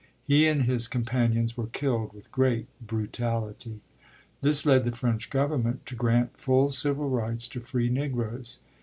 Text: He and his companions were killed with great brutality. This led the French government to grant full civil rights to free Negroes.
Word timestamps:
He 0.23 0.47
and 0.47 0.63
his 0.63 0.87
companions 0.87 1.55
were 1.55 1.67
killed 1.67 2.11
with 2.11 2.31
great 2.31 2.65
brutality. 2.87 3.81
This 4.41 4.65
led 4.65 4.83
the 4.83 4.91
French 4.91 5.29
government 5.29 5.85
to 5.85 5.95
grant 5.95 6.39
full 6.39 6.71
civil 6.71 7.07
rights 7.07 7.47
to 7.49 7.59
free 7.59 7.87
Negroes. 7.89 8.57